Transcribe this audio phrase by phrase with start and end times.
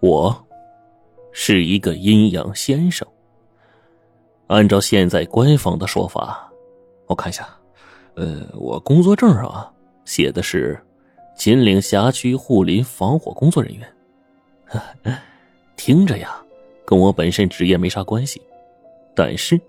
[0.00, 0.46] 我
[1.32, 3.06] 是一个阴阳先生。
[4.48, 6.50] 按照现在官方的说法，
[7.06, 7.48] 我看一下，
[8.14, 9.72] 呃，我工作证上啊
[10.04, 10.78] 写的是
[11.36, 15.16] 秦岭辖区护林防火工作人员，
[15.76, 16.40] 听着呀，
[16.84, 18.40] 跟我本身职业没啥关系。
[19.14, 19.60] 但是，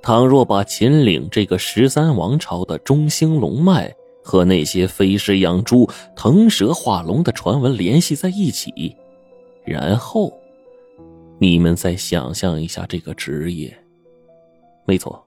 [0.00, 8.96] 倘若把秦岭这个十三王朝的中兴龙脉和那些飞狮养猪、腾蛇化龙的传闻联系在一起，
[9.64, 10.32] 然后。
[11.42, 13.74] 你们再想象一下这个职业，
[14.84, 15.26] 没错。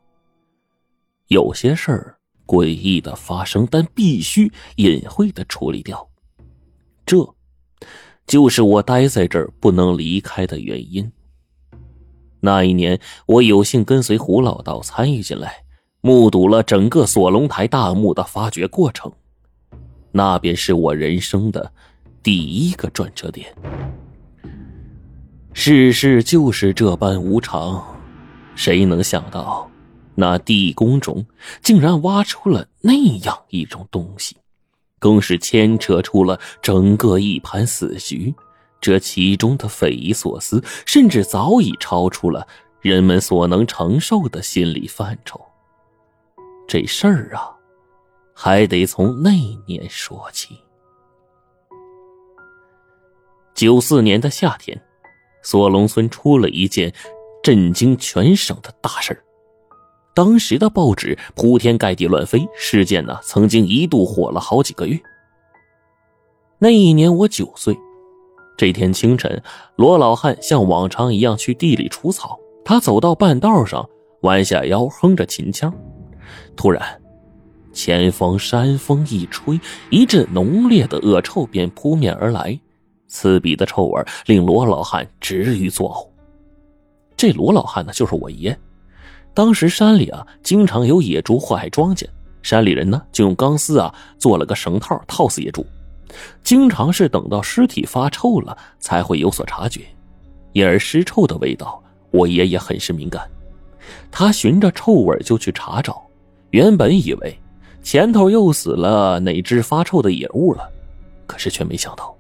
[1.29, 2.15] 有些事儿
[2.45, 6.07] 诡异的发生，但必须隐晦的处理掉，
[7.03, 7.17] 这，
[8.27, 11.11] 就是我待在这儿不能离开的原因。
[12.39, 15.62] 那一年，我有幸跟随胡老道参与进来，
[16.05, 19.09] 目睹了整个锁龙台大墓的发掘过程，
[20.11, 21.71] 那便是我人生的
[22.21, 23.55] 第一个转折点。
[25.53, 27.81] 世事就是这般无常，
[28.53, 29.71] 谁能想到，
[30.13, 31.25] 那地宫中
[31.61, 34.35] 竟然挖出了那样一种东西，
[34.99, 38.35] 更是牵扯出了整个一盘死局。
[38.81, 42.45] 这其中的匪夷所思，甚至早已超出了
[42.81, 45.39] 人们所能承受的心理范畴。
[46.73, 47.53] 这事儿啊，
[48.33, 49.29] 还得从那
[49.67, 50.57] 年说起。
[53.53, 54.81] 九四年的夏天。
[55.43, 56.91] 锁龙村出了一件
[57.43, 59.23] 震惊全省的大事
[60.15, 64.99] 当时的报纸铺天盖地乱飞，事件呢曾经一度火了好几个月。
[66.57, 67.77] 那一年我九岁，
[68.57, 69.43] 这天清晨，
[69.75, 73.87] 罗老汉像往常一样去地里除草，他走到半道上，
[74.21, 75.71] 弯下腰哼着秦腔，
[76.55, 76.81] 突然，
[77.71, 82.59] 前方山风一吹，一阵浓烈的恶臭便扑面而来。
[83.07, 86.07] 刺鼻的臭味令罗老汉直欲作呕。
[87.15, 88.57] 这罗老汉呢，就是我爷。
[89.35, 92.07] 当时山里啊，经常有野猪祸害庄稼，
[92.41, 95.65] 山里人呢就用钢丝啊做了个绳套套死野猪，
[96.43, 99.81] 经常是等到尸体发臭了才会有所察觉。
[100.51, 101.81] 因而尸臭的味道，
[102.11, 103.27] 我爷爷很是敏感。
[104.11, 106.03] 他循着臭味就去查找，
[106.53, 107.35] 原本以为
[107.81, 110.69] 前头又死了哪只发臭的野物了，
[111.25, 112.15] 可是却没想到。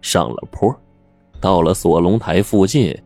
[0.00, 0.72] 上了坡，
[1.40, 2.96] 到了锁龙台附近，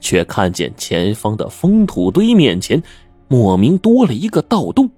[0.00, 2.80] 却看见前方的封土堆面前，
[3.26, 4.88] 莫名多了一个盗洞。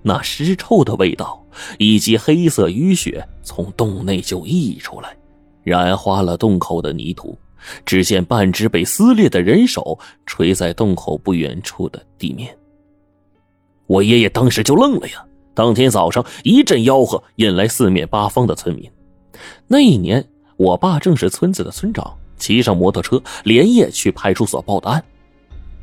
[0.00, 1.44] 那尸臭的味道
[1.76, 5.14] 以及黑色淤血从洞内就溢出来，
[5.62, 7.38] 染花了洞口的泥土。
[7.84, 12.56] 只见半只被撕裂的人手垂在洞口不远处的地面。
[13.90, 15.24] 我爷爷当时就愣了呀！
[15.52, 18.88] 当天早上一阵吆喝，引来四面八方的村民。
[19.66, 20.24] 那一年，
[20.56, 25.02] 我爸正是村子的村长，骑上摩托车连夜去派出所报的案。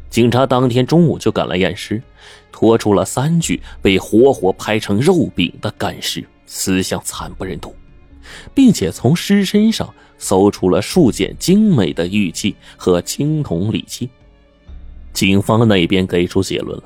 [0.09, 2.01] 警察当天中午就赶来验尸，
[2.49, 7.75] 拖出了三具被活活拍成肉饼的干尸，死相惨不忍睹，
[8.53, 14.09] 并且从尸身上搜出了数件精美的玉器和青铜礼器。
[15.11, 16.83] 警方那边给出结论了，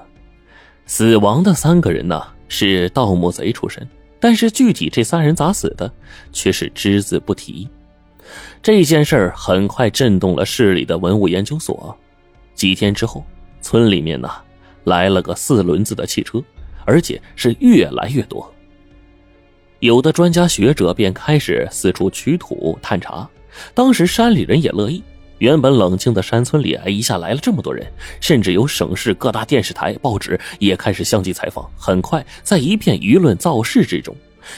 [0.85, 3.87] 死亡的三个人呢是盗墓贼出身。
[4.19, 5.91] 但是具体这三人咋死的，
[6.31, 7.67] 却是只字不提。
[8.61, 11.97] 这件事儿很快震动了市里的文物研究所。
[12.53, 13.25] 几天之后，
[13.61, 14.29] 村里面呢
[14.83, 16.39] 来了个四轮子的汽车，
[16.85, 18.47] 而且是越来越多。
[19.79, 23.27] 有的专家学者便开始四处取土探查。
[23.73, 25.01] 当时山里人也乐意。
[25.41, 27.83] 原本冷清的山村里，哎，一下来了这么多人，
[28.19, 31.67] 甚至有省市各大电视台、报纸也开始相继采访。
[31.75, 34.15] 很快，在一片舆论造势之中，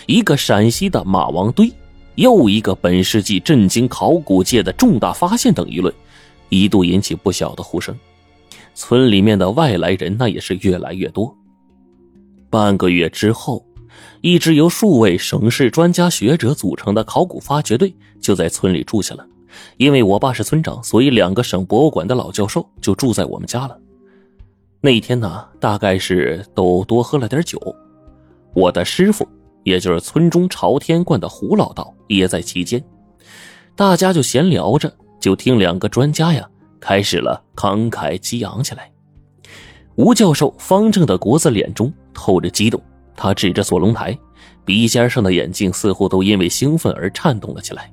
[0.08, 1.72] 一个陕西的马王堆，
[2.16, 5.94] 又一个本世纪震惊考古界的重大发现等舆论，
[6.50, 7.98] 一度引起不小的呼声。
[8.76, 11.34] 村里面的外来人那也是越来越多。
[12.50, 13.66] 半个月之后，
[14.20, 19.26] 一支由数位省市专家学者组成的考古发掘队就在村里住下了。
[19.78, 23.78] 因为我爸是村长，所以两个省博物馆的老教授就住在我们家了。
[24.82, 27.58] 那一天呢，大概是都多喝了点酒，
[28.54, 29.28] 我的师傅，
[29.64, 32.84] 也就是村中朝天观的胡老道也在其间。
[33.76, 36.48] 大家就闲聊着，就听两个专家呀
[36.80, 38.92] 开始了慷慨激昂起来。
[39.96, 42.82] 吴教授方正的国字脸中透着激动，
[43.16, 44.18] 他指着锁龙台，
[44.66, 47.92] 鼻尖上的眼睛似乎都因为兴奋而颤动了起来。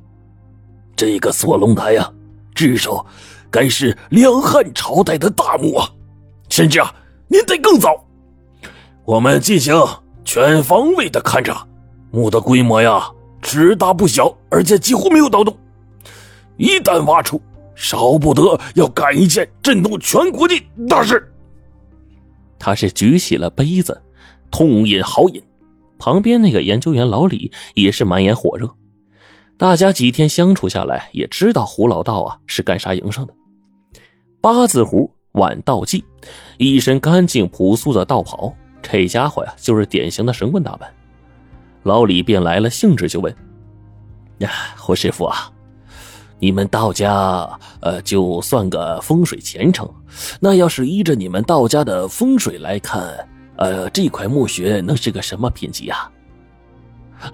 [1.01, 2.13] 这个锁龙台呀，
[2.55, 3.07] 至少
[3.51, 5.89] 该是两汉朝代的大墓啊，
[6.51, 6.95] 甚至啊
[7.27, 8.05] 年代更早。
[9.07, 9.75] 我们进行
[10.27, 11.67] 全方位的勘察，
[12.11, 13.11] 墓的规模呀，
[13.41, 15.57] 只大不小，而且几乎没有盗洞。
[16.59, 17.41] 一旦挖出，
[17.75, 20.55] 少不得要干一件震动全国的
[20.87, 21.33] 大事。
[22.59, 23.99] 他是举起了杯子，
[24.51, 25.43] 痛饮豪饮。
[25.99, 28.71] 旁边那个研究员老李也是满眼火热。
[29.61, 33.35] 大家几天相处下来，也知道胡老道啊是干啥营生的。
[34.41, 36.03] 八字胡晚道济，
[36.57, 40.91] 一身干净朴素的道袍，这家伙呀就是典型的神棍打扮。
[41.83, 43.37] 老李便来了兴致，就问
[44.41, 45.53] ：“呀，胡师傅啊，
[46.39, 47.47] 你们道家
[47.83, 49.87] 呃，就算个风水虔诚，
[50.41, 56.11] 那要是依着你们道家的风水来看，呃，这块墓穴能是个什么品级呀？”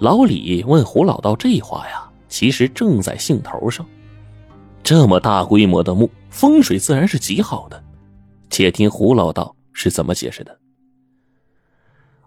[0.01, 2.03] 老李问胡老道这话呀。
[2.37, 3.87] 其实正在兴头上，
[4.83, 7.83] 这么大规模的墓，风水自然是极好的。
[8.51, 10.55] 且听胡老道是怎么解释的。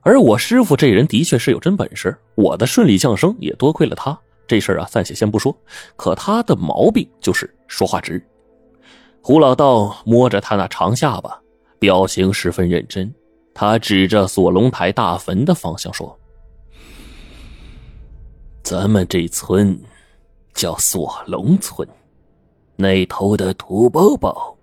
[0.01, 4.19] 而我师傅这人的确是有真本事，我的顺利降生也多亏了他。
[4.47, 5.55] 这事儿啊，暂且先不说。
[5.95, 8.19] 可他的毛病就是说话直。
[9.21, 11.39] 胡老道摸着他那长下巴，
[11.77, 13.13] 表情十分认真。
[13.53, 16.19] 他指着锁龙台大坟的方向说。
[18.63, 19.79] 咱们这村
[20.59, 21.87] 叫锁龙村，
[22.75, 24.57] 那头的土包包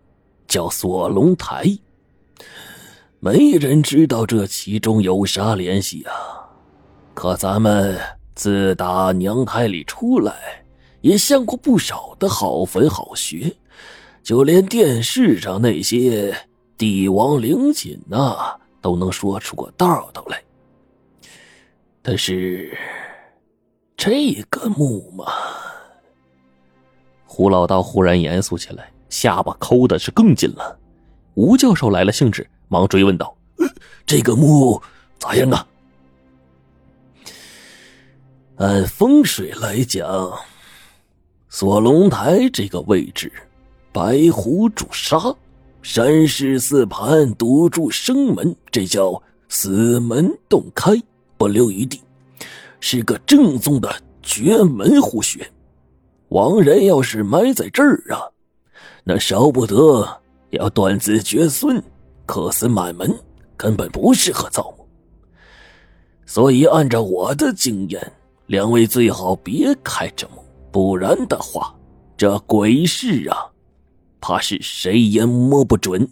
[0.46, 1.64] 叫锁龙台。
[3.18, 6.12] 没人知道这其中有啥联系啊！
[7.14, 7.98] 可咱们
[8.34, 10.62] 自打娘胎里出来，
[11.00, 13.50] 也相过不少的好坟好穴，
[14.22, 16.36] 就连电视上那些
[16.76, 20.42] 帝王陵寝呐，都能说出个道道来。
[22.02, 22.76] 但是。
[23.98, 25.24] 这个墓嘛，
[27.26, 30.78] 胡老道忽然严肃起来，下巴抠的是更紧了。
[31.34, 33.36] 吴教授来了兴致，忙追问道
[34.06, 34.80] ：“这个墓
[35.18, 35.66] 咋样啊？”
[38.56, 40.32] 按风水来讲，
[41.50, 43.30] 锁龙台这个位置，
[43.92, 45.18] 白虎主杀，
[45.82, 50.92] 山势四盘堵住生门，这叫死门洞开，
[51.36, 52.00] 不留余地。
[52.80, 55.46] 是个正宗的绝门虎穴，
[56.28, 58.20] 亡人要是埋在这儿啊，
[59.04, 60.20] 那少不得
[60.50, 61.82] 要断子绝孙，
[62.26, 63.16] 客死满门，
[63.56, 64.86] 根本不适合造墓。
[66.26, 68.12] 所以按照我的经验，
[68.46, 71.74] 两位最好别开这墓，不然的话，
[72.16, 73.46] 这鬼事啊，
[74.20, 76.08] 怕是谁也摸不准。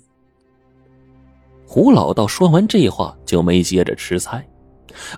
[1.67, 4.47] 胡老道说完这话，就没接着吃菜。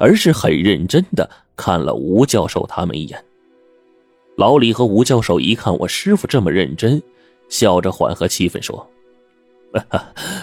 [0.00, 3.22] 而是很认真的看了吴教授他们一眼。
[4.36, 7.02] 老李和吴教授一看我师傅这么认真，
[7.48, 8.88] 笑着缓和气氛说：“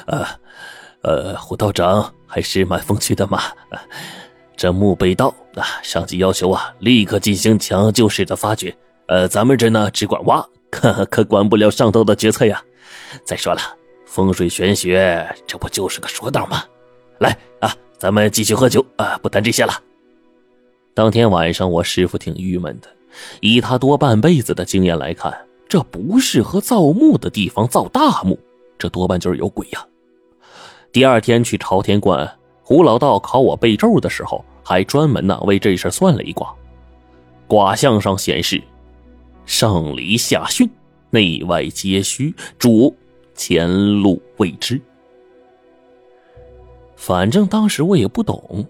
[0.08, 0.26] 呃，
[1.02, 3.44] 呃，胡道长还是蛮风趣的嘛。
[4.58, 8.76] 这墓被盗啊，上级要求啊，立刻进行抢救式的发掘。
[9.08, 12.62] 呃，咱们这呢只管挖，可可管不了上头的决策呀。
[13.24, 13.62] 再说了，
[14.06, 16.64] 风水玄学这不就是个说道吗？
[17.20, 19.18] 来啊！”咱们继续喝酒啊！
[19.24, 19.74] 不谈这些了。
[20.94, 22.90] 当天晚上，我师傅挺郁闷的。
[23.42, 25.34] 以他多半辈子的经验来看，
[25.68, 28.38] 这不适合造墓的地方造大墓，
[28.78, 29.86] 这多半就是有鬼呀。
[30.92, 32.30] 第二天去朝天观，
[32.62, 36.54] 胡老道考我背咒的时候，还专门呢为这事算了一卦。
[37.48, 38.62] 卦象上显示，
[39.46, 40.70] 上离下巽，
[41.10, 42.96] 内外皆虚，主
[43.36, 43.68] 前
[44.02, 44.80] 路未知。
[46.96, 48.66] 反正当时我也不懂，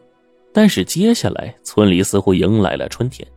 [0.51, 3.27] 但是接下来村里似乎迎来了春天。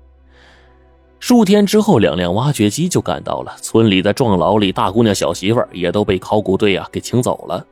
[1.18, 7.66] 数天之后，两辆挖掘机就赶到了，村里的壮劳力、大姑娘、小媳妇儿也都被考古队啊给请走了，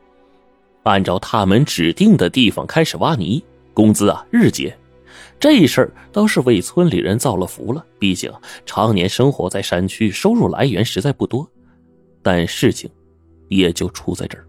[0.83, 4.75] 按照他们指定的地方开始挖泥，工资啊日结。
[5.39, 8.31] 这事儿倒是为村里人造了福了，毕竟
[8.65, 11.47] 常年生活在山区，收入来源实在不多。
[12.21, 12.89] 但事情
[13.47, 14.45] 也就出在这儿。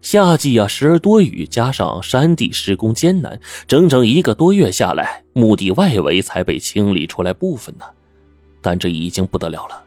[0.00, 7.84] 夏季啊，时而多雨，加上山地施工艰难，整整一个多月下来，墓地外围才被清理出来部分呢。
[8.62, 9.82] 但这已经不得了了，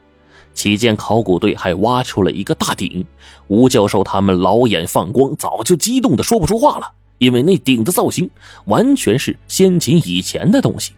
[0.53, 3.05] 期间考古队还挖出了一个大鼎。
[3.47, 8.29] 吴教授他们老眼放光，早就激动的说不出话了，因为那鼎的造型
[8.65, 10.93] 完全是先秦以前的东西。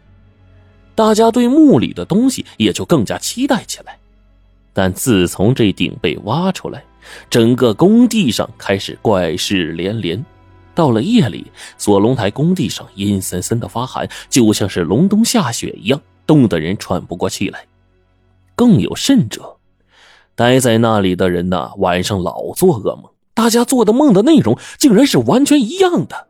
[0.96, 3.98] 大家对墓里的东西也就更加期待起来。
[4.74, 6.84] 但自从这鼎被挖出来，
[7.30, 10.24] 整个工地上开始怪事连连。
[10.76, 17.66] 到了夜里，锁龙台工地上阴森森的发寒，就像是隆冬下雪一样，冻得人喘不过气来。
[18.56, 19.58] 更有甚者，
[20.34, 26.28] 待在那里的人呐，晚上老做噩梦，大家做的梦的内容竟然是完全一样的。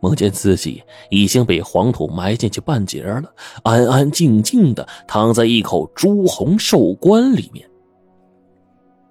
[0.00, 3.24] 梦见自己已经被黄土埋进去半截了，
[3.62, 7.68] 安安静静的躺在一口朱红寿棺里面。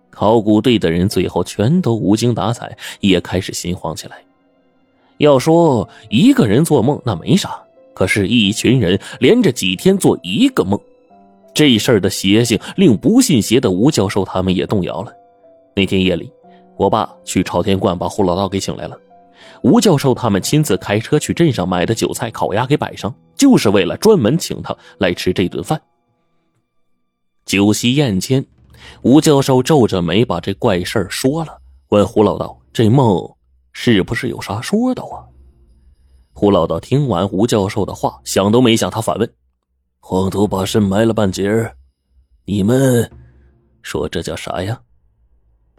[0.09, 4.17] 考古队的人最后全都无精打采，也开始心慌起来。
[5.17, 7.61] 要说一个人做梦那没啥，
[7.93, 10.79] 可是，一群人连着几天做一个梦，
[11.53, 15.11] 这事儿的邪性令不信邪的吴教授他们也动摇了。
[15.75, 16.31] 那天夜里，
[16.77, 18.97] 我爸去朝天观把胡老道给请来了。
[19.65, 25.81] 吴教授他们亲自开车去镇上买的韭菜烤鸭给摆上，就是为了专门请他来吃这顿饭。
[27.47, 28.45] 酒席宴间，
[29.01, 31.57] 吴教授皱着眉把这怪事儿说了，
[31.89, 33.27] 问胡老道：“这梦
[33.71, 35.25] 是不是有啥说道啊？”
[36.33, 39.27] 胡老道听完吴教授的话，想都没想，他反问
[39.99, 41.75] ：“黄土把身埋了半截儿，
[42.45, 43.11] 你们
[43.81, 44.79] 说这叫啥呀？”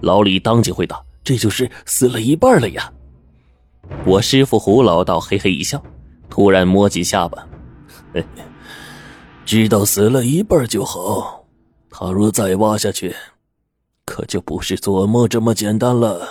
[0.02, 2.92] 老李当即回答：“这就是死了一半了呀。”
[4.04, 5.82] 我师傅胡老道嘿嘿一笑，
[6.30, 7.46] 突然摸起下巴
[9.44, 11.44] ：“知道死了一半就好。
[11.90, 13.14] 他若再挖下去，
[14.04, 16.28] 可就不是做梦这么简单了。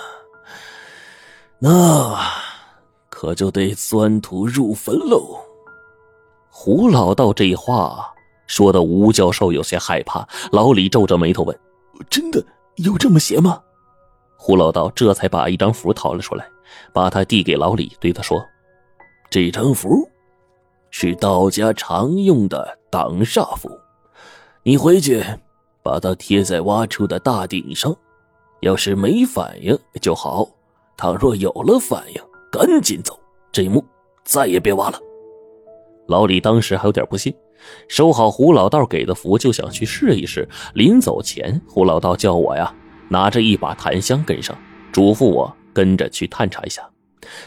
[1.60, 2.18] 那
[3.10, 5.38] 可就得钻土入坟喽。”
[6.50, 8.10] 胡老道这话
[8.48, 10.26] 说的吴教授有些害怕。
[10.52, 11.60] 老李皱着眉头问
[12.10, 12.42] ：“真的
[12.78, 13.62] 有这么邪吗？”
[14.38, 16.48] 胡老道这才把一张符掏了出来。
[16.94, 18.46] 把他递给老李，对他说
[19.30, 20.10] ：“这张符
[20.90, 23.70] 是道家常用的挡煞符，
[24.64, 25.24] 你回去
[25.84, 27.96] 把它贴在挖出的大鼎上。
[28.62, 30.48] 要是没反应就好，
[30.98, 33.20] 倘若有了反应，赶紧走，
[33.52, 33.84] 这墓
[34.24, 35.00] 再也别挖了。”
[36.08, 37.36] 老李当时还有点不信，
[37.88, 40.48] 收好胡老道给的符，就想去试一试。
[40.74, 42.74] 临走前，胡老道叫我呀，
[43.10, 44.58] 拿着一把檀香跟上，
[44.92, 45.56] 嘱咐我。
[45.76, 46.82] 跟着去探查一下。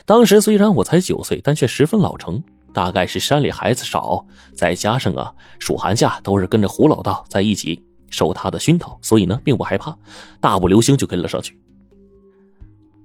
[0.04, 2.40] 当时虽然我才九岁，但却十分老成。
[2.75, 9.97] 大概是山里孩子少，再加上啊，暑寒假都是跟着胡老道在一起受他的熏陶，所以呢，并不害怕。
[10.38, 11.58] 大步流星就跟了上去。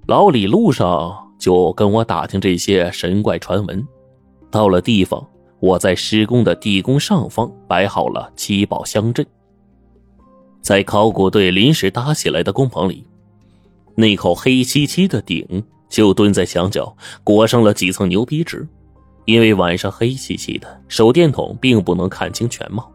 [0.06, 3.84] 老李路上就跟我打听这些神怪传闻。
[4.50, 5.26] 到了地方，
[5.60, 9.26] 我在施工的地宫上方摆好了七宝香阵。
[10.60, 13.04] 在考古队临时搭起来的工棚里。
[13.96, 18.66] 那口黑漆漆的鼎就蹲在墙角，裹上了几层牛皮纸，
[19.24, 22.90] 因为晚上黑漆漆的，手电筒并不能看清全貌。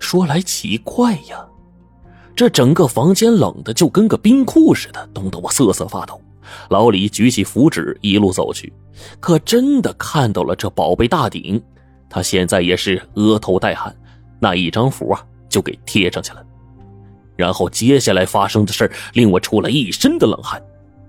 [0.00, 1.46] 说来奇怪呀，
[2.34, 6.20] 这整个房间冷的就跟个冰库似的，冻得我瑟瑟发抖。
[6.68, 8.72] 老李举起符纸，一路走去，
[9.20, 11.62] 可真的看到了这宝贝大鼎，
[12.08, 13.94] 他现在也是额头带汗，
[14.40, 16.44] 那一张符啊就给贴上去了。
[17.40, 20.62] 然后接下来发生的事令我出了一身的冷汗。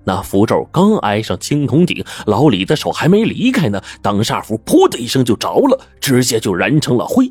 [0.04, 7.30] 那符咒刚挨上青铜鼎，老李的手还没离开呢，挡煞符“噗”的一声就着了，直接就燃成了灰。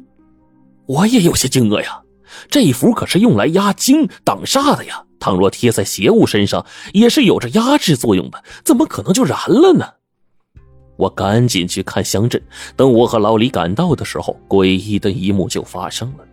[0.85, 2.01] 我也有些惊愕呀，
[2.49, 9.85] 这符可是用来压惊挡煞的呀，倘若贴在邪物身上，也是有着压制作用的，怎么可能就燃了呢？
[10.97, 12.41] 我赶紧去看香阵。
[12.77, 16.23] 等我和老李赶到的时候，诡异的一幕就发生了。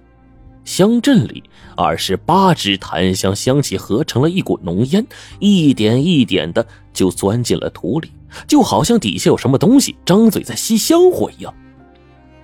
[0.68, 1.42] 乡镇里
[1.78, 5.04] 二十八支檀香香气合成了一股浓烟，
[5.38, 8.12] 一点一点的就钻进了土里，
[8.46, 11.54] 就好像底下有什么东西张嘴在吸香火一样。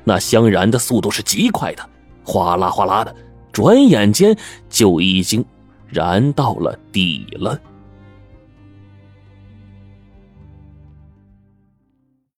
[0.04, 1.86] 那香燃的速度是极快的，
[2.24, 3.14] 哗啦哗啦的，
[3.52, 4.34] 转眼间
[4.70, 5.44] 就已经
[5.86, 7.60] 燃到了底了。